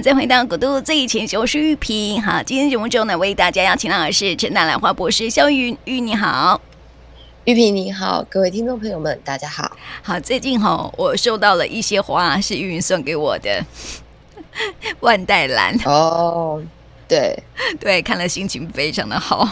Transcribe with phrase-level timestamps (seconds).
[0.00, 2.22] 好，再回到古都最前线，我是玉萍。
[2.22, 6.58] 好，今天节目中呢，为大家邀请到的是陈大兰花博士肖云玉，你好，
[7.44, 9.76] 玉萍你好，各位听众朋友们，大家好。
[10.02, 13.62] 好，最近哈、哦，我收到了一些花，是玉云送给我的
[15.00, 15.76] 万代兰。
[15.84, 16.62] 哦，
[17.06, 17.38] 对
[17.78, 19.46] 对，看了心情非常的好，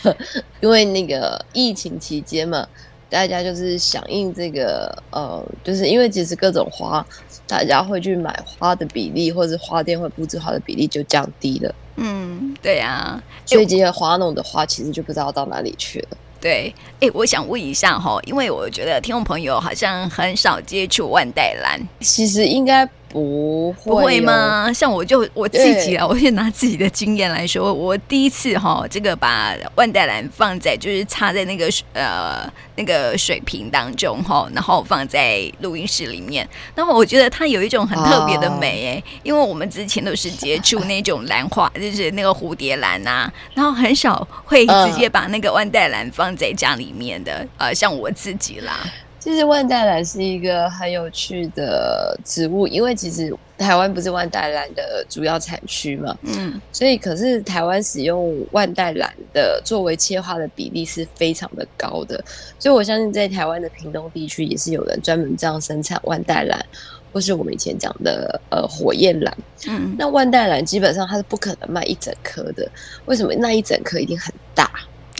[0.60, 2.66] 因为那个疫情期间嘛。
[3.08, 7.06] 大家就是响应这个，呃，就是因为其实各种花，
[7.46, 11.74] 大家会去买花的比例，或者花店会布置花的比例就降低了。
[11.96, 16.16] 嗯，对啊，所以这些花弄的花其实就不知道到哪里去了。
[16.40, 22.88] 对，哎，我想问一下哈，因为我觉得听众朋友好像很少接触万代兰，其实应该。
[23.08, 24.72] 不会，不会吗？
[24.72, 48.80] 像我就我自己啊，我就拿自己的经验来说，我第一次哈，这个把万代兰放在就是插在那个呃那个水瓶当中哈，然后放在录音室里面，然后我觉得它有一种很特别的美哎，因为我们之前都是接触那种兰花， 就是那个蝴蝶兰呐，然后很少会直接把那个万代兰放在家里面的，呃，像我自己啦。
[49.26, 62.24] 其实万代兰是一个很有趣的植物，因为其实台湾不是万代兰的主要产区嘛，嗯，所以可是台湾使用万代兰的作为切花的比例是非常的高的，
[62.56, 66.64] 所以我相信在台湾的屏东地区也是有人专门这样生产万代兰，
[67.12, 72.70] 或是我们以前讲的呃火焰兰，嗯，那万代兰基本上它是不可能卖一整颗的，
[73.06, 73.34] 为什么？
[73.34, 74.70] 那一整颗一定很大，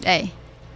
[0.01, 0.29] 对，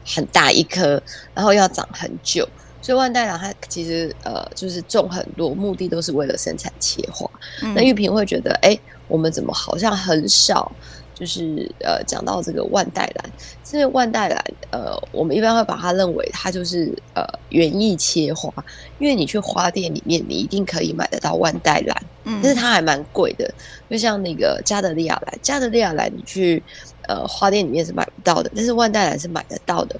[0.04, 1.00] 很大一颗，
[1.32, 2.44] 然后要长很久。
[2.82, 7.30] 所以万代兰它其实呃就是种很多，目的都是为了生产切花。
[7.62, 10.70] 嗯、那玉萍会觉得，哎、欸，我们怎么好像很少
[11.14, 13.30] 就是呃讲到这个万代兰？
[13.72, 18.52] 因为万代兰呃，我们一般会把它认为它就是呃园艺切花，
[18.98, 23.48] 因为你去花店里面，你一定可以买得到万代兰，嗯，但是它还蛮贵的。
[23.88, 26.60] 就像那个加德利亚兰，加德利亚兰你去
[27.06, 29.94] 呃花店里面是买不到的，但是万代兰是买得到的。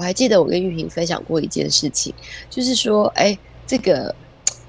[0.00, 2.14] 我还记得我跟玉萍分享过一件事情，
[2.48, 4.14] 就是说，哎，这个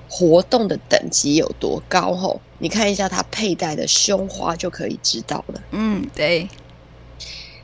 [0.09, 2.13] 活动的等级有多高？
[2.13, 5.61] 吼，你看一下它佩戴的胸花就可以知道了。
[5.71, 6.49] 嗯，对。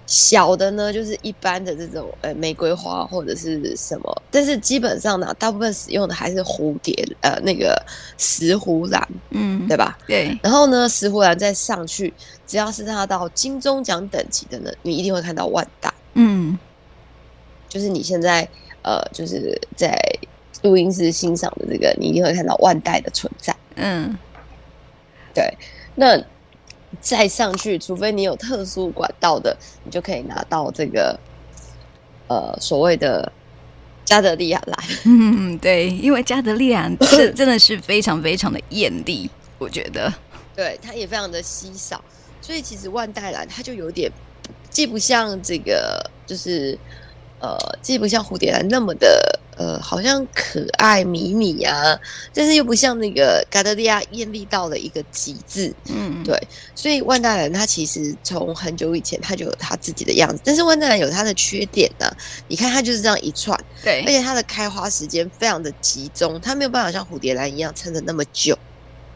[0.05, 7.77] 小的呢，就是一般的这种呃玫瑰花或者是什么，但是基本上呢，大部分使用的还是蝴蝶呃那个
[8.17, 9.97] 石斛兰，嗯，对吧？
[10.07, 10.39] 对。
[10.41, 12.13] 然后呢，石斛兰再上去，
[12.47, 15.93] 只要是它到金钟奖等级的呢，你一定会看到万代。
[16.13, 16.57] 嗯。
[17.69, 18.47] 就是你现在，
[18.81, 19.99] 呃，就是在
[20.63, 23.55] 录音室欣赏的这个，你一定会看到万代的存在。
[23.75, 24.17] 嗯，
[25.33, 25.53] 对。
[25.95, 26.17] 那
[27.01, 31.19] 再上去，除非你有特殊管道的，你就可以拿到这个，
[32.27, 33.31] 呃，所谓的
[34.05, 34.79] 加德利亚蓝。
[35.05, 40.11] 嗯，对，因为加德利亚是真的是非常非常的艳丽，我觉得。
[40.55, 42.03] 对，它也非常的稀少，
[42.41, 44.11] 所以其实万代蓝它就有点，
[44.69, 46.77] 既不像这个，就是。
[47.39, 51.99] 呃，既不像蝴蝶兰那么的呃，好像可爱迷你啊，
[52.33, 55.73] 但是又不像那个嘎德利亚艳丽到了一个极致。
[55.85, 56.35] 嗯，对，
[56.75, 62.17] 所以万代兰它其实从很久以前它就有它自己的样子，但是万代兰有它的缺点呢、啊。
[62.47, 68.57] 你看它就是这样一串，对，而且它的开花时间非常的集中，它没有办法像蝴蝶兰一样撑的那么久。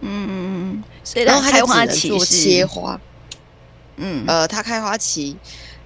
[0.01, 2.99] 嗯嗯嗯，所以然后它开花期做切花。
[3.97, 5.37] 嗯，呃，它开花期。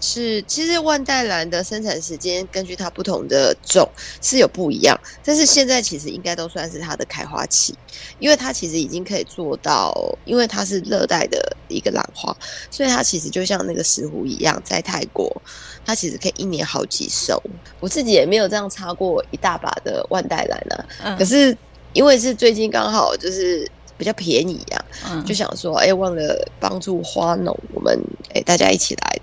[0.07, 3.89] 是，其实万代兰的生产时间根据它不同的种
[4.21, 7.73] 是有不一样，但是现在其实应该都算是它的开花期，
[8.19, 12.37] 因为它其实已经可以做到，因为它是热带的一个兰花，
[12.69, 15.41] 所以它其实就像那个石斛一样，在泰国
[15.83, 17.41] 它其实可以一年好几收。
[17.79, 21.57] 我自己也没有这样插过一大把的万代兰啊，嗯、可是
[21.93, 23.67] 因为是最近刚好就是
[23.97, 27.99] 比较便宜呀、啊，嗯、就想说，哎，忘了帮助花农，我们
[28.35, 29.14] 哎大家一起来。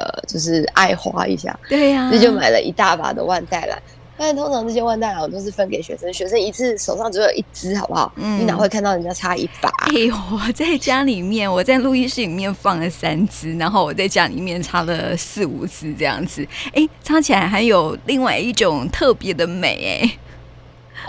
[0.00, 3.78] 呃，就是爱花一下，对呀、啊，那就买了一大把的万代兰。
[4.16, 8.12] 但通常这些万代兰我都是分给学生，学生一次手上只有一支，好不好？
[8.16, 9.70] 嗯，你哪会看到人家插一把？
[9.88, 16.46] 哎呦，我在家里面，我在录音室里面放了三支，然后我在家里面插了四五支这样子。
[16.74, 20.18] 哎，插起来还有另外一种特别的美哎。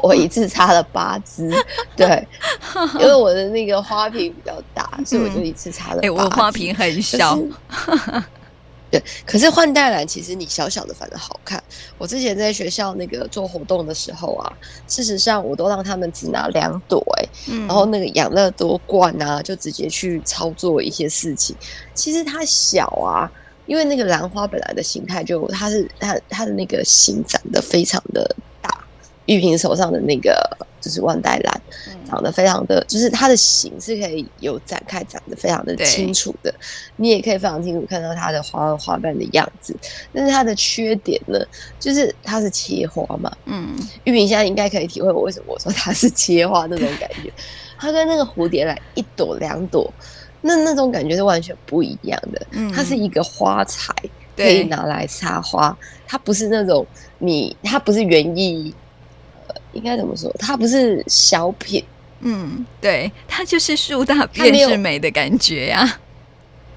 [0.02, 1.54] 我一次插了八支，
[1.98, 2.26] 对，
[2.98, 6.08] 因为我的那个花瓶比较大，所以我就一次插了八支。
[6.08, 7.38] 哎，我花瓶很小。
[8.92, 11.64] 对，可是换代兰其实你小小的反而好看。
[11.98, 14.52] 我之前在学校那个做活动的时候啊，
[14.86, 21.56] 事实上我都让他们只拿两朵，哎，嗯、然后那个养乐多罐啊，就直接去操作一些事情。
[21.94, 23.32] 其实它小啊，
[23.66, 28.51] 因为那个兰花本来的形态就它是它它的那个形长得非常的大，
[29.32, 31.62] 玉萍手上的那个就是万代兰，
[32.10, 36.54] 长得非常的，就是它的形是可以有展开，长得非常的清楚的，
[36.98, 39.74] 你也可以非常清楚看到它的花花瓣的样子。
[40.12, 41.40] 但是它的缺点呢，
[41.80, 43.32] 就是它是切花嘛。
[43.46, 43.74] 嗯，
[44.04, 47.32] 玉萍现在应该可以体会我为什么我说它是切花那种感觉，
[47.80, 49.90] 它跟那个蝴蝶兰一朵两朵，
[50.42, 52.48] 那那种感觉是完全不一样的。
[52.52, 53.94] 嗯，它是一个花材，
[54.36, 56.86] 可以拿来插花，它不是那种
[57.20, 58.74] 你，它不是园艺。
[59.74, 60.34] 应该怎么说？
[60.40, 61.84] 它不是小品，
[62.20, 66.00] 嗯，对，它就是树大便是美的感觉呀、啊。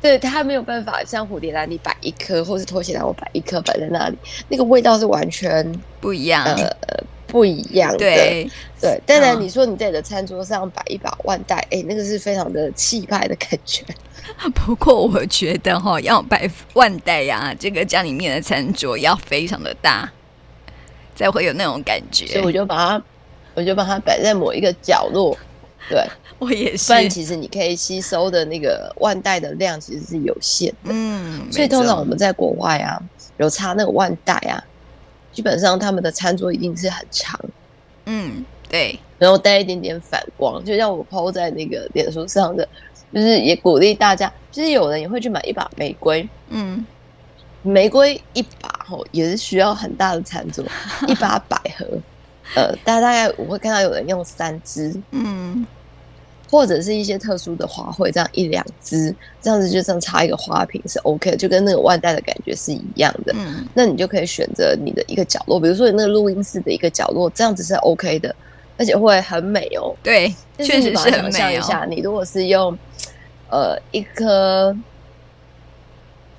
[0.00, 4.18] 对，它没有办法像蝴蝶兰，你摆一颗，或是拖鞋兰，我摆一颗摆在那里，
[4.48, 5.66] 那个味道是完全
[5.98, 7.98] 不一样，呃，不一样的。
[7.98, 8.50] 对
[8.80, 13.82] 对，当然你说你在你的餐桌上摆一把万代，哎、欸，那个是非常的气派的感觉。
[14.54, 20.12] 不过我觉得哈，要摆万代呀，这个家里面的餐桌要非常的大。
[21.14, 23.02] 才会有那种感觉，所以我就把它，
[23.54, 25.36] 我就把它摆在某一个角落。
[25.88, 26.02] 对，
[26.38, 26.86] 我也是。
[26.86, 30.90] 不然其实你可以吸收的那个万代的量其实是有限的。
[30.90, 33.00] 嗯，所以通常我们在国外啊，
[33.36, 34.62] 有插那个万代啊，
[35.32, 37.38] 基本上他们的餐桌一定是很长。
[38.06, 38.98] 嗯，对。
[39.18, 42.68] 然后带一点点反光，就像我 po 在那个脸书上的，
[43.12, 46.28] 就是也鼓励大家，就是有人也会去买一把玫瑰。
[46.48, 46.84] 嗯。
[47.64, 50.62] 玫瑰一把吼也是需要很大的餐桌，
[51.08, 51.86] 一把百合，
[52.54, 55.66] 呃，大大概我会看到有人用三支，嗯，
[56.50, 63.32] 或者是一些特殊的花卉，这样一两支，这样子就这样插一个花瓶是 OK 的，就跟那个万代的感觉是一样的。
[63.34, 68.36] 嗯，那你就可以选择你的一个角落，比如说你那个录音室的一个角落，这样子是 OK 的，
[68.76, 69.96] 而且会很美哦。
[70.02, 70.28] 对，
[70.58, 71.86] 确实是很美哦。
[71.88, 72.78] 你如果是用
[73.48, 74.76] 呃一颗。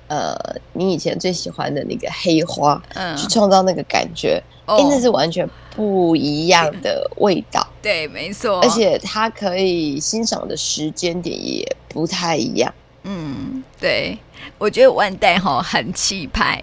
[0.08, 0.36] 呃，
[0.72, 7.66] 你以前最喜欢的那个黑花，嗯，去创造那个感觉，哦，那是完全不一样的味道。
[7.82, 12.72] 对，没错，而且它可以欣赏的时间点也不太一样。
[13.02, 14.16] 嗯，对，
[14.58, 16.62] 我觉得万代哈很气派。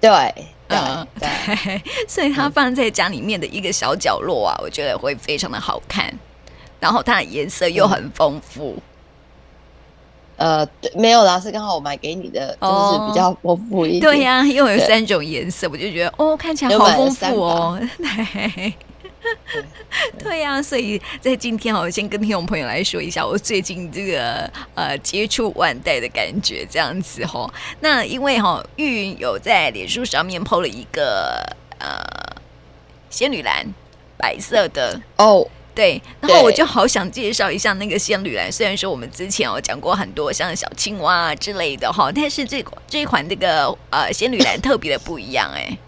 [0.00, 0.10] 对，
[0.68, 6.12] 对，嗯，对， 所以它放在家里面的一个小角落啊，我觉得会非常的好看，
[6.80, 8.74] 然后它的颜色又很丰富。
[8.76, 8.82] 嗯
[10.42, 14.00] 呃，对，没有啦，是刚好我买给你的，就是比较丰富一点。
[14.00, 17.80] 对呀、啊，又有三种颜色，我就觉得哦，看起来好丰富哦。
[17.96, 18.74] 对，
[20.18, 27.48] 对呀、啊，所以在今天我先跟听众朋友来说一下我最近这个呃接触万代的感觉，这样子哈。
[27.78, 31.40] 那因为哈玉云有在脸书上面 PO 了一个
[31.78, 32.02] 呃
[33.10, 33.64] 仙女蓝，
[34.18, 35.46] 白色的哦。
[35.74, 38.52] 对，然后我就好想介绍一下那个仙女兰。
[38.52, 45.78] 虽然说我们之前有讲过很多像小青蛙之类的哈，但是这这一款这个呃仙女兰特别的不一样哎。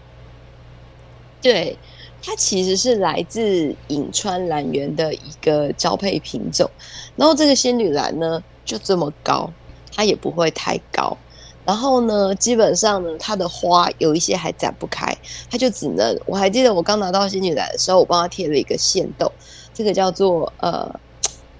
[1.39, 1.77] 对，
[2.23, 6.67] 它其实是来自颍川兰园的一个交配品种。
[7.15, 9.53] 然后这个仙女兰呢就这么高，
[9.95, 11.15] 它也不会太高。
[11.63, 15.15] 然后呢，基本上呢，它的花有一些还展不开，
[15.49, 16.19] 它就只能。
[16.25, 19.31] 我还记得我刚拿到仙女兰的时候，我帮它贴了一个线豆。
[19.75, 20.89] 这个叫做呃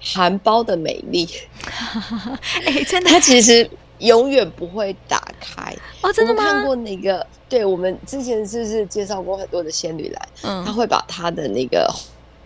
[0.00, 1.28] 含苞的美丽，
[2.64, 3.68] 哎，真的，它其实
[3.98, 6.42] 永远不会打开哦，真的吗？
[6.42, 10.28] 我看过那个，对，我们之前是不是介绍过很多的仙女兰？
[10.42, 11.88] 嗯，它会把它的那个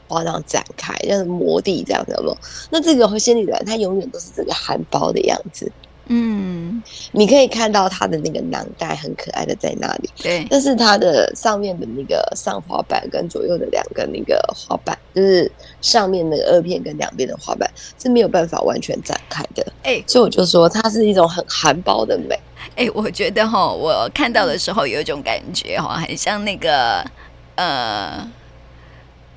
[0.09, 2.37] 花这样展开，像是摩地这样的不？
[2.71, 5.71] 那这个仙女兰它永远都是这个含苞的样子。
[6.12, 10.45] 嗯，你可以看到它的那个囊袋很可爱的在那里，对。
[10.50, 15.50] 但是它的上面的那个上滑板跟左右的两个那个滑板，就是
[15.81, 19.64] 上面那个二片跟两边的滑板是没有办法完全展开的。
[19.85, 22.35] 哎、欸，所以我就说它是一种很含苞的美。
[22.75, 27.05] 哎、欸，我觉得哈，我看到的时候有一种感觉哈，很像那个
[27.55, 28.29] 呃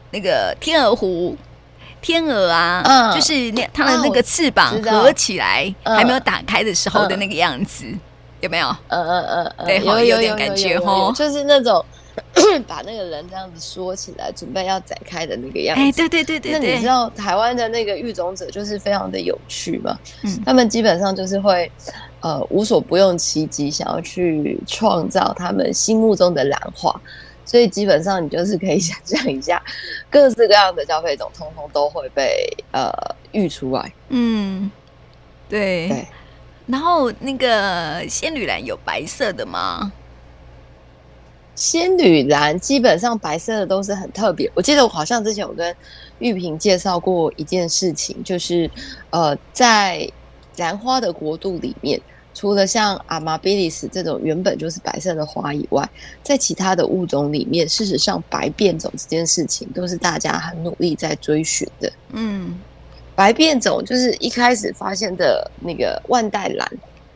[0.09, 1.37] 那个天鹅湖。
[2.03, 7.99] 天鹅啊，嗯、就是那它的那个翅膀合起来还没有打开的时候的那个样子，嗯、
[8.41, 8.67] 有没有？
[8.89, 11.83] 嗯嗯嗯，嗯对，有有，有点感觉哦，就是那种
[12.67, 15.81] 把那个人这样子缩起来，准备要展开的那个样子。
[15.81, 19.97] 哎，对对对对，那你知道台湾的那个育种者就是非常的有趣嘛？
[20.23, 21.71] 嗯，他们基本上就是会
[22.19, 26.93] 呃无所不用其极，想要去创造他们心目中的兰花。
[27.53, 29.61] 所以基本上你就是可以想象一下，
[30.09, 32.91] 各式各样的消费种，通通都会被呃
[33.31, 33.93] 育出来。
[34.09, 34.71] 嗯，
[35.47, 35.87] 对。
[35.87, 36.07] 对。
[36.65, 39.93] 然后那个仙女兰有白色的吗？
[41.53, 44.51] 仙女兰基本上白色的都是很特别。
[44.55, 45.75] 我记得我好像之前有跟
[46.17, 48.67] 玉萍介绍过一件事情，就是
[49.11, 50.09] 呃在
[50.57, 52.01] 兰花的国度里面，
[52.33, 55.87] 除了像阿玛比利斯这种原本就是白色的花以外，
[56.23, 61.91] 在其他的物种里面，事实上白变种这件事情都是大家很努力在追寻的。
[62.11, 62.59] 嗯，
[63.15, 66.67] 白变种就是一开始发现的那个万代兰，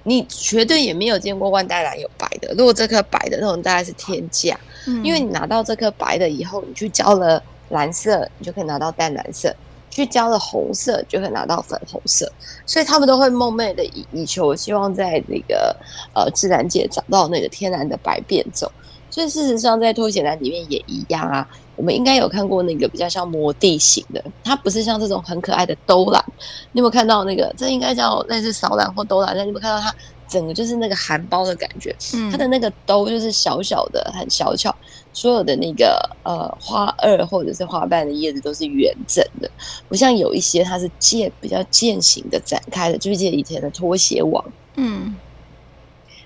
[0.04, 2.54] 你绝对也没有见过万代兰有白的。
[2.56, 9.54] 如果这颗白的那种大概是天价，嗯，因为你拿到这颗白的以后，你去浇了蓝色，你就可以拿到淡蓝色。
[9.98, 12.32] 去浇了红色，就会拿到粉红色，
[12.68, 15.76] 所以他们都会梦寐的以以求，希望在那个
[16.14, 18.72] 呃自然界找到那个天然的白变种。
[19.10, 21.48] 所以事实上，在拖鞋兰里面也一样啊。
[21.76, 26.24] 我们应该有看过那个比较像摩地型的，它不是像这种很可爱的兜兰。
[26.72, 27.52] 你有没有看到那个？
[27.58, 29.36] 这应该叫类似扫兰或兜兰。
[29.36, 29.94] 那你有没有看到它
[30.28, 31.96] 整个就是那个含苞的感觉？
[32.14, 34.76] 嗯，它的那个兜就是小小的，很小巧。
[35.14, 39.50] 所有的那个呃花萼或者是花瓣的叶子都是圆整的，
[39.90, 45.16] 不像有一些它是渐比较渐形的展开的，就是以前的拖鞋网，嗯，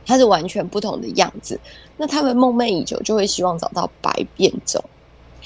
[0.05, 1.58] 它是完全不同的样子。
[1.96, 4.84] 那他们梦寐以求，就会希望找到白变种。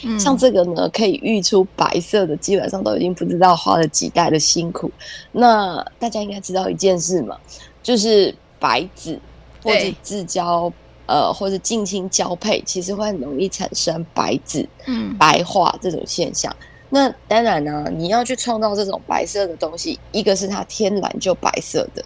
[0.04, 4.90] 嗯，像这个呢，可以育出白色的，基本上都已经不知道花了几代的辛苦。
[5.32, 7.38] 那大家应该知道一件事嘛，
[7.84, 8.34] 就是
[8.66, 9.20] 白子
[9.64, 10.72] 或者自交。
[11.08, 16.52] 呃，或者近亲交配，其实会很容易产生白子、嗯，白化这种现象。
[16.90, 22.04] 那当然呢、啊，你要去创造这种白色的东西，一个是它天然就白色的，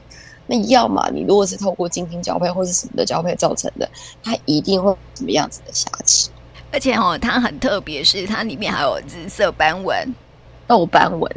[0.48, 3.90] 那要么你如果是透过近亲交配或是什么的交配造成的，
[4.22, 6.30] 它一定会什么样子的瑕疵。
[6.70, 10.14] 而且哦，它很特别，是它里面还有紫色斑纹、
[10.68, 11.32] 豆斑纹。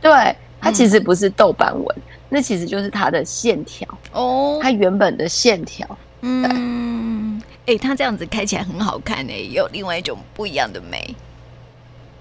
[0.00, 5.86] 对，它其实不是豆斑纹、嗯，那其实就是它的线条哦，它原本的线条。
[6.22, 11.14] 嗯，哎、欸，它这样子开起来很好看哎，有另外一种不一样的美。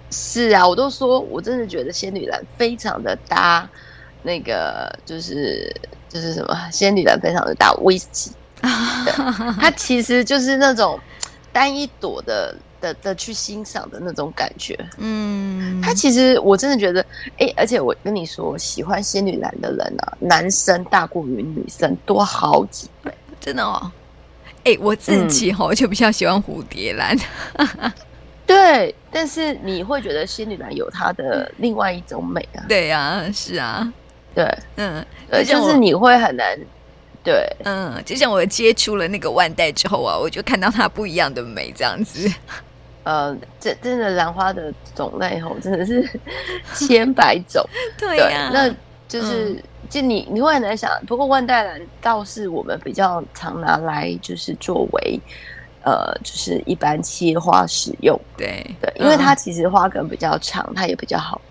[0.10, 3.70] 是啊，我都说，我真的觉得仙女兰非常的搭，
[4.22, 5.74] 那个就是
[6.10, 8.32] 就是什么仙女兰非常的搭威士忌，
[9.62, 11.00] 它其实就是那种
[11.54, 14.78] 单一朵的的的去欣赏的那种感觉。
[14.98, 17.02] 嗯，他其实我真的觉得，
[17.38, 23.14] 哎、欸，而且我跟你说，喜欢仙女兰的人啊，男生大过于女生多好几倍。
[23.40, 23.92] 真的哦，
[24.64, 27.18] 哎、欸，我自己吼就比较喜欢蝴蝶兰，
[27.54, 27.92] 嗯、
[28.46, 32.62] 对，但是你会觉得仙女兰有它的另外一种美啊？
[32.68, 33.92] 对呀、啊，是啊，
[34.36, 34.46] 对，
[34.76, 36.56] 嗯，对，就是你会很难，
[37.24, 42.32] 对，嗯，就像我接触了那个万代之后啊，我就看到它不一样的美，这样子，
[43.04, 46.08] 呃，这真的兰花的种类吼真的是
[46.76, 47.64] 千百种，
[47.98, 48.76] 对呀、啊，那
[49.08, 49.54] 就是。
[49.54, 50.90] 嗯就你，你会很难想。
[51.06, 55.20] 不过万代兰倒是我们比较常拿来，就是作为，
[55.84, 58.18] 呃，就是一般切花使用。
[58.38, 61.42] 对对，因为它其实花梗比较长，它也比较好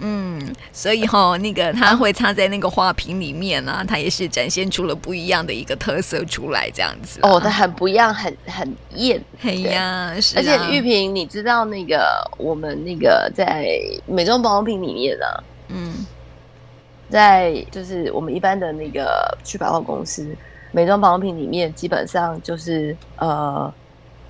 [0.00, 0.40] 嗯，
[0.72, 7.20] 所以哈，那个它会插在那个花瓶里面啊，它也是展现出了不一样的一个特色出来，这样子。
[7.22, 9.22] 哦，它很不一样，很很艳。
[9.42, 10.36] 哎呀，是。
[10.36, 13.68] 而且玉萍，你知道那个我们那个在
[14.06, 16.06] 美妆保养品里面啊，嗯。
[17.10, 20.28] 在就是我们一般的那个去百货公司，
[20.72, 23.72] 美妆保养品里面，基本上就是呃，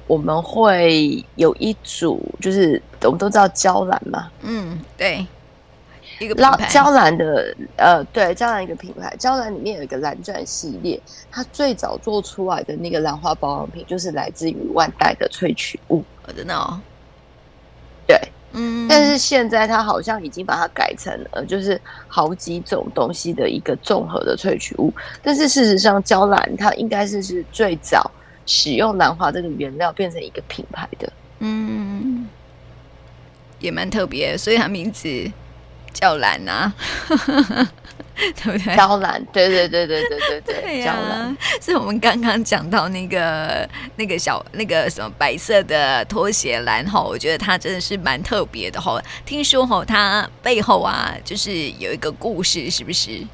[0.07, 5.27] 我们会有一组，就是我们都知道娇兰嘛，嗯，对，
[6.19, 16.03] 一个品牌，娇兰的呃，对，娇兰一个品牌，娇兰里面有一个蓝钻系列，它最早做出来的那个兰花保养品，就是来自于万代的萃取物，
[16.37, 16.81] 真的哦，
[18.07, 18.21] 对。
[18.53, 24.91] 嗯，但是现在它好像已经把它改成了，就是好几种东西的一个综合的萃取物。
[25.23, 28.11] 但是事实上，娇兰它应该是是最早
[28.47, 31.13] 使用兰花这个原料变成一个品牌的。
[31.41, 32.27] 嗯，
[33.61, 35.07] 也蛮特别，所以它名字
[35.93, 36.73] 叫兰啊。
[38.19, 38.75] 对不对？
[38.75, 41.37] 娇兰，对对对对对对对，对呀、啊。
[41.61, 43.65] 所以我们刚刚讲到那个
[43.95, 49.01] 那个小那个什么白色的拖鞋兰哈，我觉得它真的是蛮特别的哈。
[49.25, 53.25] 听说哈，它背后啊，就是有一个故事，是不是？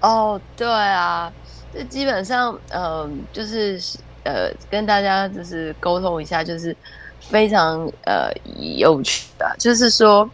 [0.00, 1.30] 哦，对啊，
[1.74, 3.78] 这基本上，嗯、呃，就是
[4.24, 6.74] 呃，跟大家就是沟通一下，就是
[7.20, 10.26] 非常呃有趣的，就是说。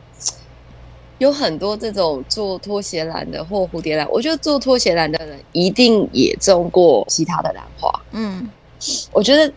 [1.18, 7.90] 有很多这种做拖鞋兰的或蝴蝶兰，我觉得做拖鞋兰的人一定也种过其他的兰花。
[8.12, 8.46] 嗯，
[9.12, 9.50] 我觉得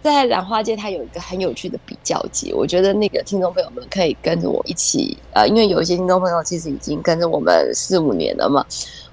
[0.00, 2.52] 在兰花界，它有一个很有趣的比较级。
[2.52, 8.64] 我觉得那个听众朋友们可以跟着我一起，呃，因为有一些听众朋友其实已经跟着我们四五年了嘛。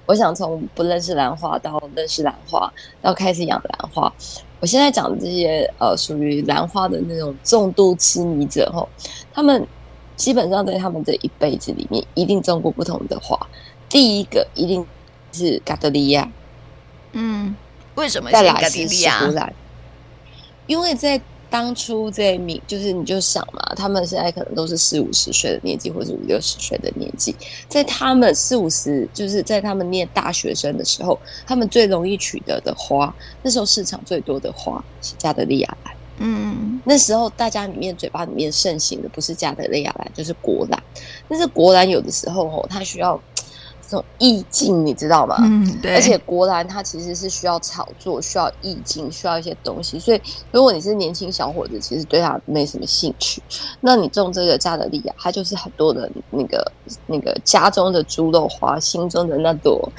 [0.06, 4.12] 我想从不认识兰花到认识兰花，到开始养兰花。
[4.60, 8.88] 我现在讲的这些呃，属于兰花的那种重度痴迷者吼，
[9.34, 9.66] 他们。
[10.20, 13.34] 基本上在他们这一辈子里面，一定种过不同的花。
[13.88, 14.86] 第一个一定
[15.32, 16.30] 是嘎德利亚，
[17.12, 17.56] 嗯，
[17.94, 18.30] 为什么？
[18.30, 19.50] 再来是石斛兰，
[20.66, 21.18] 因为在。
[21.50, 27.34] 当初在你就是你就想嘛，他们现在可能都是四五十岁的年纪，或者五六十岁的年纪，
[27.68, 33.12] 在他们四五十，就是在他们念大学生的时候，他们最容易取得的花，
[33.42, 35.92] 那时候市场最多的花是加德利亚兰。
[36.20, 40.82] 嗯，那时候大家里面嘴巴里面盛行的不是加德利亚兰，就是国兰。
[41.28, 43.20] 但是国兰有的时候哦，它需要。
[43.82, 45.34] 这种意境你知道吗？
[45.40, 45.96] 嗯，对。
[45.96, 49.98] 而且国兰它其实是需要炒作，需要意境，需要一些东西。
[49.98, 50.22] 所以
[50.52, 53.42] 如果你是年轻小伙子，其实对它没什么兴趣。
[53.80, 56.72] 那你种这个加德利亚，它就是很多的那个
[57.08, 59.90] 那个家中的猪肉花，心中的那朵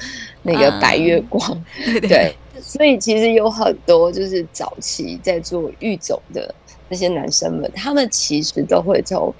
[0.42, 1.46] 那个白月光。
[1.86, 2.36] 嗯、对，对。
[2.62, 6.54] 所以其实有很多就是早期在做育种的
[6.88, 9.34] 那些男生们，他们其实都会从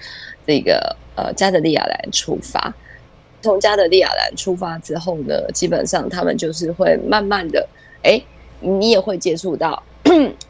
[0.46, 2.74] 这个呃加德利亚兰出发。
[3.40, 7.66] 从加德利亚兰出发之后呢，基本上他们就是会慢慢的，
[8.02, 8.20] 哎、
[8.60, 9.82] 你也会接触到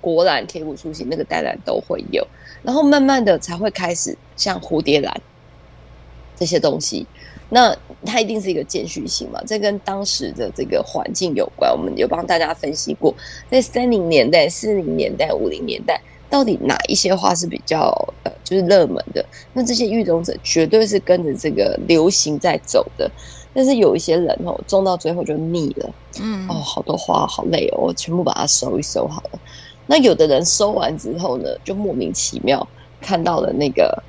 [0.01, 2.27] 国兰、铁骨酥形那个带兰都会有，
[2.63, 5.21] 然后慢慢的才会开始像蝴蝶兰
[6.37, 7.07] 这些东西。
[7.49, 9.41] 那它一定是一个间续性嘛？
[9.47, 11.71] 这跟当时的这个环境有关。
[11.73, 13.15] 我们有帮大家分析过，
[13.51, 16.01] 在三零年代、四零年代、五零年代。
[16.31, 17.91] 到底哪一些花是比较
[18.23, 19.23] 呃，就是热门的？
[19.53, 23.11] 那这些育种者绝对是跟着这个流行在走的。
[23.53, 29.39] 但是有一些人哦，种到最后就腻了，嗯，哦，好多花好累哦，我全部把它收一收好了。
[29.87, 32.67] 那有的人收完之后呢，就莫名其妙
[32.99, 34.03] 看到了那个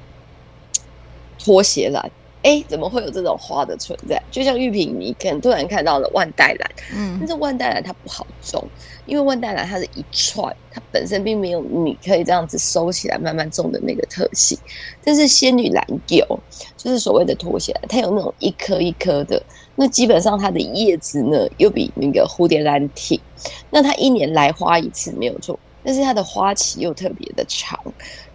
[1.37, 2.09] 拖鞋兰。
[2.43, 4.21] 哎，怎么会有这种花的存在？
[4.29, 8.61] 就像玉萍，你可能突然看到了万代兰，嗯，但是万代兰它不好种，
[9.05, 14.57] 因为万代兰它是一串，它本身并没有你可以这样子收起来慢慢种的那个特性。
[15.03, 16.39] 但是仙女兰有，
[16.75, 19.41] 就是所谓的拖鞋兰，它有那种一颗一颗的，
[19.75, 23.17] 那基本上它的叶子呢又比那个蝴蝶兰挺，
[23.69, 25.57] 那它一年来花一次没有错。
[25.85, 27.77] 但是它的花期又特别的长，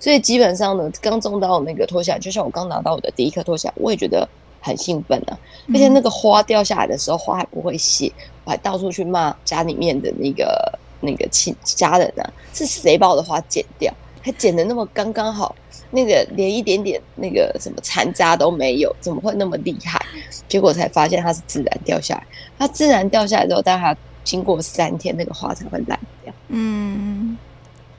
[0.01, 4.29] 所以基本上呢，刚种到那个脱下来，就像我刚拿到我的第一颗脱下来，我也觉得
[4.61, 5.39] 很兴奋啊。
[5.73, 8.13] 而且那个花掉下来的时候，花还不会谢，
[8.45, 13.93] 我还到处去骂家里面的那个那个亲家人呢、啊，是谁把我的花剪掉？
[14.21, 15.55] 还剪的那么刚刚好，
[15.91, 20.05] 那个连一点点那个什么残渣都没有，怎么会那么厉害？
[20.49, 22.27] 结果才发现它是自然掉下来，
[22.59, 26.35] 它自然掉下来之后，但它经过三天，那个花才会烂掉。
[26.49, 27.39] 嗯，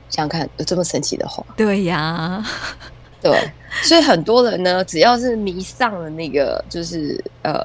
[0.10, 1.46] 想想看，有这么神奇的花？
[1.56, 2.44] 对呀，
[3.22, 3.32] 对，
[3.84, 7.64] 所以很多人呢，只要是迷上了那个，就是呃，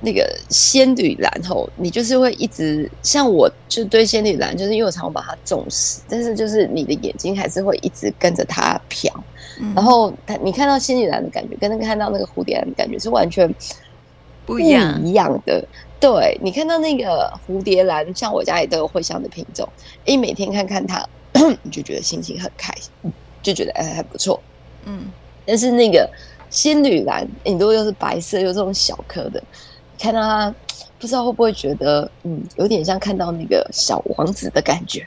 [0.00, 9.12] 那个仙女兰后，你就是会一直像我，就对仙女兰，就是因为我常常把它种死，但是就是你的眼睛还是会一直跟着它飘，
[9.60, 13.52] 嗯、然后它你看到仙女兰的感觉，跟那个看到那个蝴蝶兰的感觉是完全
[14.46, 15.64] 不一样一样的。
[16.00, 19.68] 对，你看到那个蝴蝶兰，像我家里都有茴香的品种，
[20.06, 21.06] 一，每天看看它，
[21.62, 24.40] 你就觉得心情很开心，就觉得哎还不错，
[24.86, 25.10] 嗯。
[25.44, 26.08] 但是那个
[26.48, 29.42] 仙女兰，你都又是白色又这种小颗的，
[29.98, 30.54] 看到它，
[30.98, 35.06] 不知道会不会觉得，嗯，有点像看到那个小王子的感觉。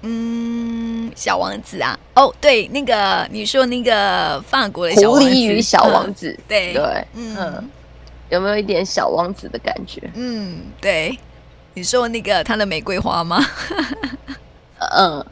[0.00, 6.82] 嗯，小王子啊，哦，对，那个你说那个法国的小狐狸与小王子，嗯、对对，
[7.12, 7.36] 嗯。
[7.36, 7.70] 嗯
[8.30, 10.00] 有没有一点小王子的感觉？
[10.14, 11.18] 嗯，对，
[11.74, 13.44] 你说那个他的玫瑰花吗？
[14.78, 15.26] 嗯，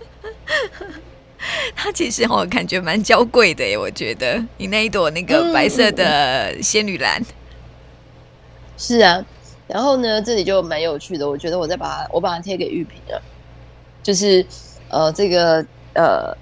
[1.75, 7.23] 他其实我感觉蛮娇贵的耶，我觉得你那一朵那个白色的仙女兰，
[8.77, 9.25] 是啊。
[9.69, 13.23] 然后呢，这里就蛮有趣的，我觉得我再把它，我把它贴给玉萍了，
[14.03, 14.45] 就是
[14.89, 16.37] 呃，这个呃，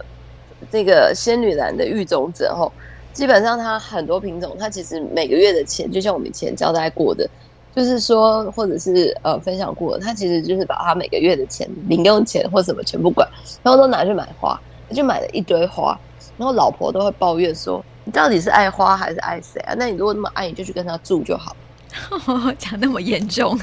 [0.71, 2.73] 这个仙女兰的育种者后。
[3.17, 7.27] 基本上，它很多品种，它其实每个月的钱，就像我们以前交代过的，
[7.75, 13.27] 就是说，或者是呃分享过的，它其实就是把它每个月的钱、零用钱或什么全部管，
[13.63, 15.99] 然后都拿去买花，他就买了一堆花，
[16.37, 19.73] 然后老婆都会抱怨说：“你到底是爱花还是爱谁啊？
[19.79, 21.57] 那你如果那么爱，你就去跟他住就好。
[22.59, 23.59] ”讲那么严重？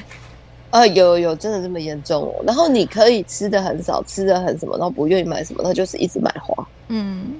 [0.71, 2.43] 啊，有有真的这么严重哦？
[2.43, 6.67] 然后你可以吃的很少，吃的很什么，然后不愿意买什么，他就是一直买花。
[6.87, 7.35] 嗯。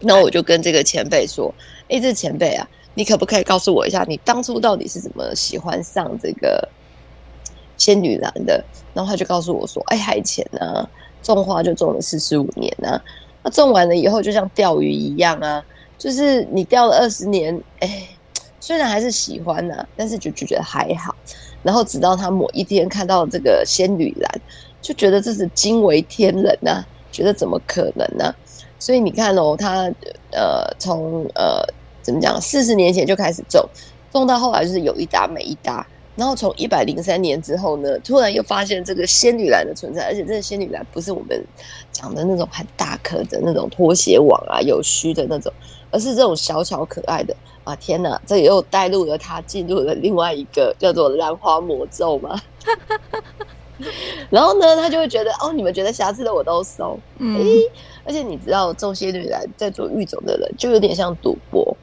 [0.00, 1.54] 那我就跟这个前辈说
[1.88, 6.66] ：“哎、这前辈啊，你可不可以告诉我一下，你当初到底是怎么喜欢上这个
[7.76, 10.88] 仙女兰的？”然后他就告诉我说：“哎、海前呢，
[11.22, 13.00] 种花就种了四十五年啊，
[13.42, 15.62] 那种完了以后就像钓鱼一样啊，
[15.98, 18.08] 就是你钓了二十年，哎、
[18.58, 21.14] 虽然还是喜欢呐、啊，但是就就觉得还好。
[21.62, 24.40] 然后直到他某一天看到这个仙女兰，
[24.80, 26.82] 就觉得这是惊为天人啊，
[27.12, 28.34] 觉得怎么可能呢、啊？”
[28.80, 29.88] 所以你看哦，他
[30.32, 31.62] 呃从呃
[32.02, 33.64] 怎么讲，四十年前就开始种，
[34.10, 35.86] 种到后来就是有一搭没一搭。
[36.16, 41.42] 然后从一百零三年之后呢，突然又发现这个仙女兰的存在，而且这个仙女兰不是我们
[41.92, 45.50] 讲的那种很大颗的那种拖鞋网啊，有须的那种，
[45.90, 47.74] 而是这种小巧可爱的啊！
[47.76, 52.38] 天哪，这又带入了他进入了另外一个叫做兰花魔咒嘛。
[54.30, 57.38] 然后呢，他就会觉得哦，你们觉得瑕疵的我都收，嗯，
[58.04, 61.76] 而且你知道种些女人在做育种的人就有点像赌博，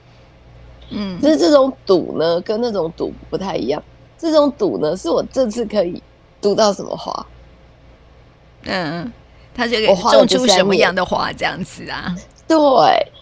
[0.89, 3.81] 嗯，就是这种赌呢跟那种赌不太一样，
[4.17, 6.01] 这种赌呢是我这次可以
[6.41, 7.25] 赌到什么花，
[8.63, 9.12] 嗯，
[9.53, 12.15] 他就给种出什么样的花这样子啊？
[12.47, 12.57] 对，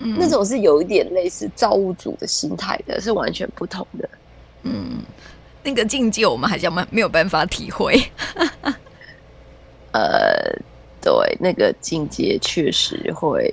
[0.02, 4.10] 嗯，那种是有一点类似造物主的心态的，是完全不同的，
[4.64, 5.00] 嗯。
[5.66, 8.00] 那个境界，我们好像没没有办法体会。
[9.92, 10.56] 呃，
[11.02, 13.52] 对，那个境界确实会，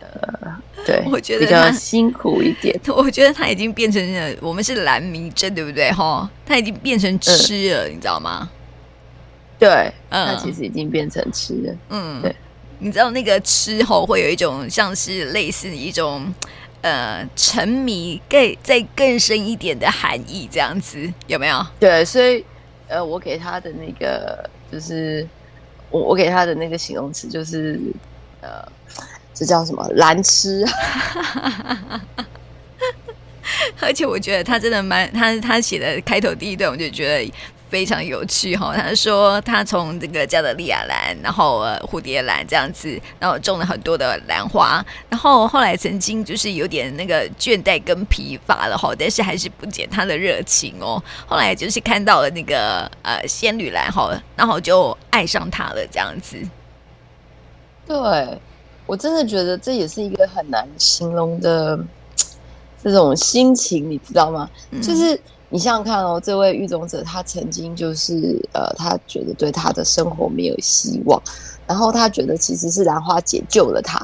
[0.00, 2.78] 呃，对，我觉得比较辛苦一点。
[2.86, 5.90] 我觉得他已经变成了，我们是蓝迷症，对不对？
[5.90, 8.48] 哈，他已经变成吃了，嗯、你知道吗？
[9.58, 11.74] 对，嗯，他其实已经变成吃了。
[11.88, 12.36] 嗯，对，
[12.78, 16.32] 你知道那个吃后会有一种像是类似一种。
[16.80, 21.66] 呃，沉迷更再更深一点的含义，这样子有没有？
[21.80, 22.44] 对，所以
[22.86, 25.26] 呃，我给他的那个就是
[25.90, 27.80] 我我给他的那个形容词就是
[28.40, 28.64] 呃，
[29.34, 29.84] 这叫什么？
[29.94, 30.64] 蓝痴。
[33.80, 37.32] 而且我觉得他真的蛮他他写的开头第一段，我就觉得。
[37.68, 51.02] 非常有趣哈，他说他从这个加德利亚兰，然后呃蝴蝶兰这样子，然后种了很多的兰花，然后后来曾经就是有点那个倦怠跟疲乏了哈，但是还是不减他的热情哦。
[51.26, 56.36] 后来就是看到了那个呃仙女兰哈，然后就爱上它了这样子。
[57.86, 57.96] 对，
[58.86, 61.78] 我真的觉得这也是一个很难形容的
[62.82, 64.48] 这种心情，你知道吗？
[64.70, 65.20] 嗯、就是。
[65.50, 71.20] 你想想看哦，这位育种者他曾经就是呃，他觉得对他的生活没有希望，
[71.66, 73.98] 然后他觉得其实是兰花解救了他。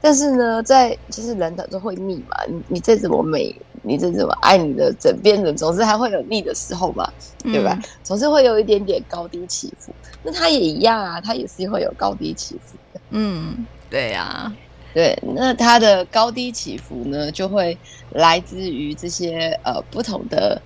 [0.00, 7.78] 但是呢，在就是人的都会腻嘛，你你再怎么美，你再怎么爱你的枕边人，总是还会有腻的时候嘛，对吧？
[7.82, 9.92] 嗯、总是会有一点点高低起伏。
[10.22, 13.00] 那他也一样啊，他也是会有高低起伏的。
[13.10, 14.56] 嗯，对呀、啊。
[14.94, 17.76] 对，那他的高低起伏呢，就会
[18.12, 20.58] 来自于这些呃不同的。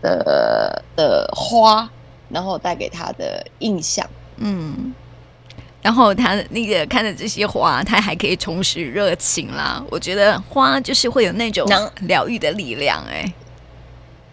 [0.00, 1.88] 的的花，
[2.28, 4.94] 然后带给他的印象，嗯，
[5.82, 9.84] 然后他那个看着这些花，他还可以重拾热情啦。
[9.90, 11.66] 我觉得花就是会有那种
[12.02, 13.32] 疗愈的力量，哎，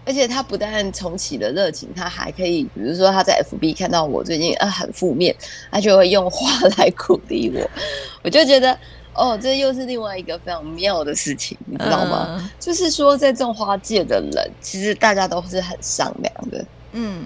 [0.06, 5.36] 而且他不但重启了热情，他还可以，比如说他在 FB 看到我最近啊很负面，
[5.72, 7.70] 他就会用花来鼓励我，
[8.24, 8.78] 我就觉得。
[9.18, 12.38] 哦，这又是另外一个非常妙的事情，你知道吗？
[12.40, 16.64] 嗯、就是说，在种花界的人，其实大家都是很善良的。
[16.92, 17.26] 嗯，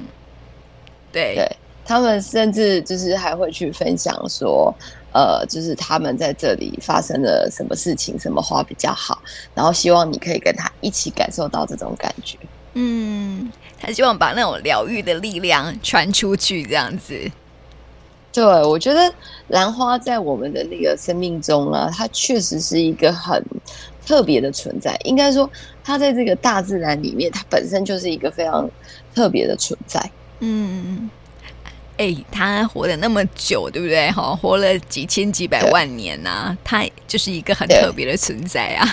[1.11, 4.73] 对，对，他们甚至就是还会去分享说，
[5.13, 9.21] 呃，就是他们在这里发生了什么事情，什么花比较好，
[9.53, 12.37] 然后希望你可以跟他一起感受到这种感觉。
[12.75, 17.29] 嗯，他希望把那种疗愈的力量传出去，这样子。
[18.33, 19.13] 对，我觉得
[19.49, 23.43] 兰花在我们的那个生命中啊，它确实是一个很
[24.05, 24.97] 特别的存在。
[25.03, 25.49] 应该说，
[25.83, 28.69] 它在这个大自然里面，它本身就是一个非常
[29.13, 29.99] 特别的存在。
[30.39, 31.09] 嗯，
[31.97, 34.09] 哎，它活了那么久，对不对？
[34.11, 38.87] 哈，活了几千几百万年呐、啊，它就是一个很特别的存在啊。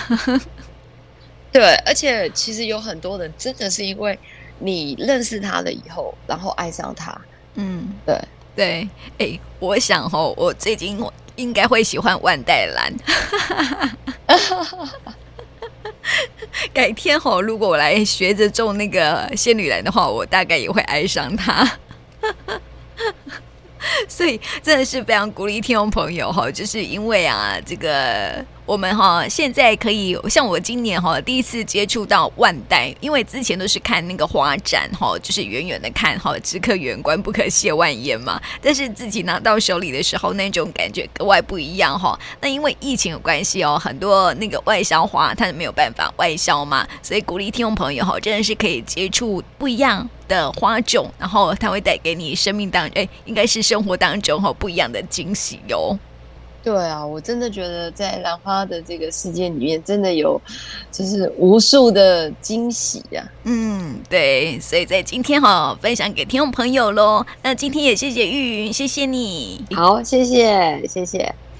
[1.49, 4.19] 对，而且其实有很多人真的是因为
[4.59, 7.17] 你认识它了以后，然后爱上它。
[7.55, 8.15] 嗯，对。
[8.55, 10.99] 对，哎，我想哦，我最近
[11.35, 12.93] 应该会喜欢万代兰。
[16.73, 21.69] 改天哦，如果我来学着种那个仙女兰的话，我大概也会爱上它。
[24.07, 28.45] 所以真的是非常鼓励听众朋友哈，就是因为啊，这个。
[28.69, 38.39] 我们哈现在可以像我今年哈第一次接触到万代，因为之前都是看那个花展哈，就是远远的看哈，只可远观不可亵玩焉嘛。
[38.61, 42.15] 但是自己拿到手里的时候，那种感觉格外不一样哈。
[42.41, 55.97] 那因为疫情有关系哦，很多那个外销花它没有办法外销嘛，所以鼓励听众朋友哈，真的是可以接触不一样的花种，然后它会带给你生命当哎，应该是生活当中哈不一样的惊喜哟。
[56.63, 60.39] 对啊，我真的觉得在兰花的这个世界里面，真的有
[60.91, 63.45] 就是无数的惊喜呀、啊。
[63.45, 67.25] 嗯，对，所以在今天哈分享给听众朋友喽。
[67.41, 69.65] 那今天也谢谢玉云，谢谢你。
[69.71, 71.33] 好，谢谢，谢谢。